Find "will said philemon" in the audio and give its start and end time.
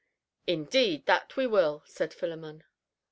1.45-2.63